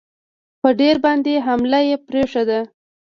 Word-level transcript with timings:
پر 0.59 0.73
دیر 0.79 0.95
باندي 1.03 1.35
حمله 1.47 1.79
یې 1.89 1.95
پرېښوده. 2.07 2.59